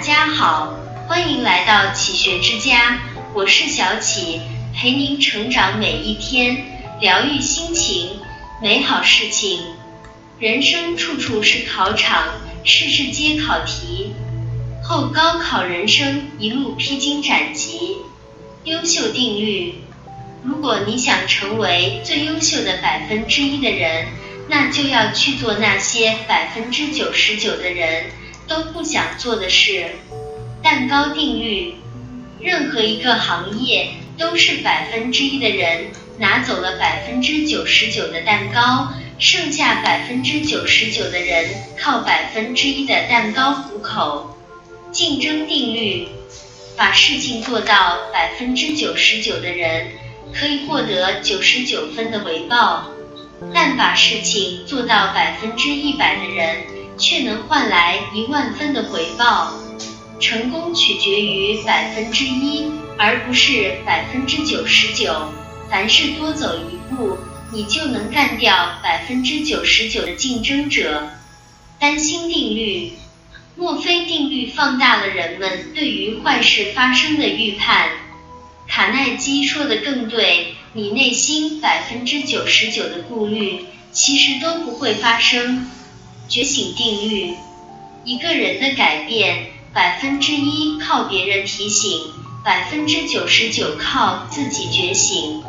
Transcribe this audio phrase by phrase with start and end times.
[0.00, 3.00] 大家好，欢迎来到启学之家，
[3.34, 4.40] 我是小启，
[4.74, 6.64] 陪您成长每一天，
[7.02, 8.18] 疗愈心情，
[8.62, 9.60] 美好事情。
[10.38, 12.28] 人生处处是考场，
[12.64, 14.14] 事事皆考题。
[14.82, 17.98] 后高考人生一路披荆斩棘，
[18.64, 19.82] 优秀定律。
[20.42, 24.06] 如果你想成为最优秀的百分之一的人，
[24.48, 28.06] 那就要去做那些百分之九十九的人
[28.50, 29.86] 都不想做的事。
[30.60, 31.76] 蛋糕定律：
[32.40, 44.36] 任何一个行业都是百分之一的人拿走了百分之九十九的蛋糕，剩下百分之九十九的人靠百分之一的蛋糕糊口。
[44.90, 46.08] 竞争定律：
[46.76, 49.86] 把事情做到百分之九十九的人。
[50.32, 52.88] 可以获得九十九分的回报，
[53.52, 56.58] 但把事情做到百分之一百的人，
[57.00, 59.54] 却能换来一万分的回报。
[60.20, 65.32] 成功取决于百分之一，而不是百分之九十九。
[65.70, 67.16] 凡事多走一步，
[67.52, 71.08] 你就能干掉百分之九十九的竞争者。
[71.78, 72.92] 担心定律，
[73.56, 77.88] 墨菲定律放大了人们对于坏事发生的预判。
[78.68, 85.66] 卡耐基说的更对，你内心百分之九十九的顾虑，其实都不会发生。
[86.30, 87.34] 觉醒定律：
[88.04, 92.12] 一个人的改变，百分之一靠别人提醒，
[92.44, 95.42] 百分之九十九靠自己觉醒。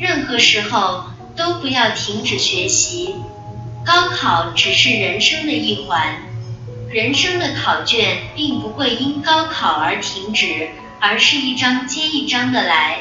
[0.00, 3.16] 任何时候都不要停止学习。
[3.84, 6.22] 高考只是人生的一环，
[6.88, 10.70] 人生的考卷并不会因高考而停止。
[11.04, 13.00] 而是一张接一张的来，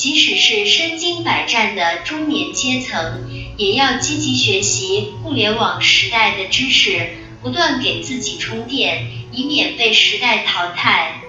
[0.00, 7.06] 即使是身经百战的中年阶层，也要积极学习互联网时代的知识，
[7.42, 11.20] 不断给自己充电，以免被时代淘汰。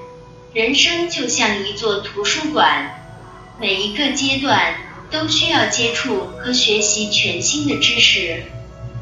[0.54, 3.12] 人生就像一座图书馆，
[3.60, 4.74] 每一个阶段
[5.12, 8.44] 都需要接触和学习全新的知识，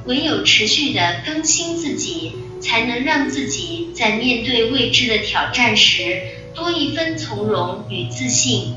[0.06, 6.24] 唯有持续的更新自己，才能让自己在面对未知的挑战时。
[6.56, 8.74] 多一分从容与自信。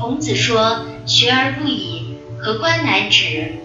[0.00, 3.56] 孔子说：“学而不已，何官乃止？”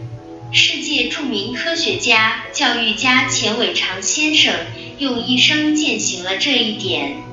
[0.51, 4.53] 世界著名科学家、教育家钱伟长先生
[4.97, 7.23] 用一生践行了这一点。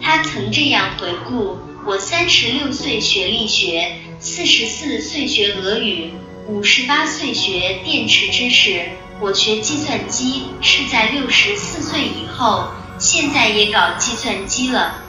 [0.00, 6.12] 他曾这样回顾：“我三十六岁学力学，四十四岁学俄语，
[6.48, 8.86] 五十八岁学电池知识。
[9.20, 15.04] 我学计算机是在六十四岁以后，现在也搞计算机了。”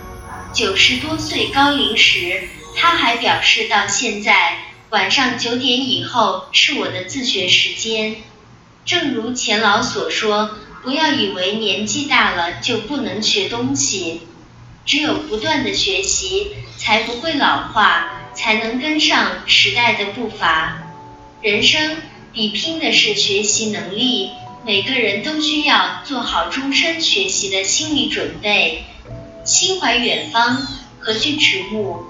[0.51, 2.41] 九十多岁高龄时，
[2.81, 4.57] 他还表示，到现在
[4.89, 8.15] 晚上九点以后是我的自学时间。
[8.85, 10.51] 正如钱老所说，
[10.81, 14.21] 不要以为年纪大了就不能学东西，
[14.85, 20.81] 只有不断的学习，才不会老化，才能跟上时代的步伐。
[21.41, 21.97] 人生
[22.31, 24.29] 比拼的是学习能力，
[24.65, 28.85] 每个人都需要做好终身学习的心理准备。
[29.43, 30.65] 心怀远方，
[30.99, 32.05] 何惧迟暮？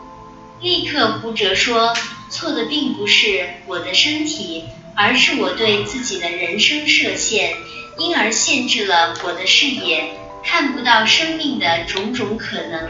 [0.61, 1.93] 立刻胡哲说
[2.29, 4.65] ：“错的并不是我的身体，
[4.95, 7.55] 而是我对自己的人生设限，
[7.97, 10.11] 因而限制了我的视野，
[10.43, 12.89] 看不到生命的种种可能。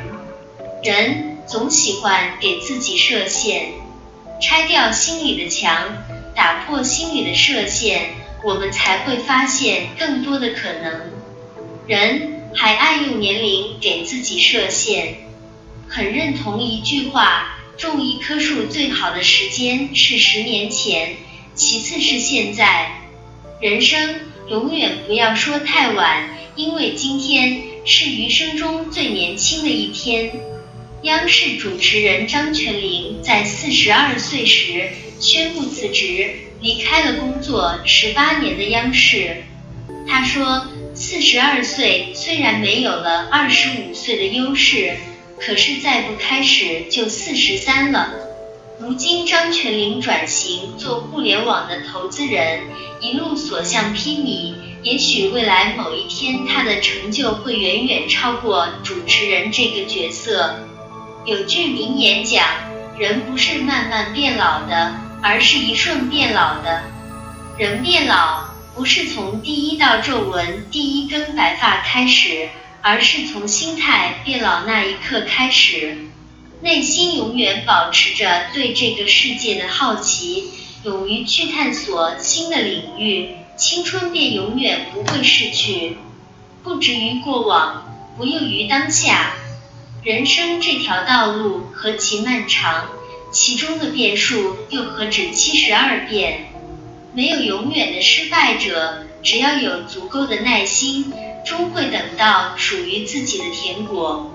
[0.84, 3.74] 人总喜欢给自己设限，
[4.42, 5.98] 拆掉心里的墙，
[6.36, 8.10] 打破心里的设限，
[8.44, 11.12] 我们才会发现更多的可能。
[11.88, 15.18] 人。”还爱用年龄给自己设限，
[15.88, 21.16] 很认同一句话：种一棵树最好的时间是十年前，
[21.56, 22.92] 其次是现在。
[23.62, 24.20] 人生
[24.50, 30.30] 永远不要说太晚，因为今天是余生中最年轻的一天。
[31.04, 39.44] 央视主持人张泉灵在四十二岁时宣布辞职，离开了工作十八年的央视。
[40.06, 40.68] 他说。
[40.96, 44.98] 四十二岁虽然没有了二十五岁的优势，
[45.40, 48.14] 可是再不开始就四十三了。
[48.80, 52.62] 如今张泉灵转型做互联网的投资人，
[53.02, 54.54] 一路所向披靡。
[54.84, 60.56] 也许未来某一天，他的成就会远远超过主持人这个角色。
[61.26, 62.46] 有句名言讲：
[62.98, 66.84] 人不是慢慢变老的，而是一瞬变老的。
[67.58, 68.48] 人变老。
[68.76, 72.48] 不是从第一道皱纹、第一根白发开始，
[72.82, 75.98] 而是从心态变老那一刻开始。
[76.62, 80.52] 内心永远保持着对这个世界的好奇，
[80.84, 85.98] 勇于去探索新的领域，青春便永远不会逝去。
[86.62, 89.34] 不止于过往，不囿于当下。
[90.04, 92.90] 人生这条道路何其漫长，
[93.32, 96.49] 其中的变数又何止七十二变？
[97.20, 101.12] 没有永远的失败者，只要有足够的耐心，
[101.46, 104.32] 终会等到属于自己的甜果。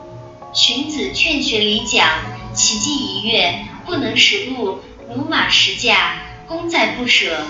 [0.52, 2.06] 荀子《劝学》里讲
[2.52, 7.46] ：“奇迹一跃，不能十步；驽马十驾，功在不舍。”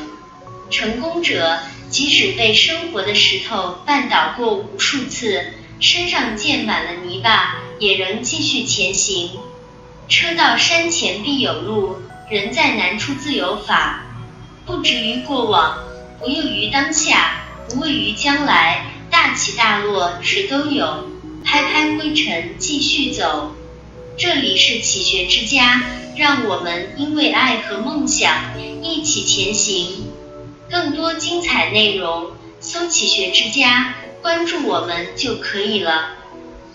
[0.70, 1.58] 成功者
[1.90, 5.46] 即使被生活的石头绊倒过无数次，
[5.80, 9.30] 身上溅满了泥巴，也仍继续前行。
[10.08, 11.96] 车到山前必有路，
[12.30, 14.03] 人在难处自有法。
[14.66, 15.78] 不执于过往，
[16.18, 18.86] 不囿于当下，不畏于将来。
[19.10, 21.08] 大起大落时都有，
[21.44, 23.54] 拍拍灰尘继续走。
[24.16, 25.84] 这里是启学之家，
[26.16, 30.06] 让我们因为爱和梦想一起前行。
[30.70, 36.16] 更多精彩内容，搜“启学之家”，关注我们就可以了。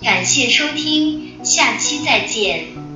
[0.01, 2.88] 感谢收听，下期再见。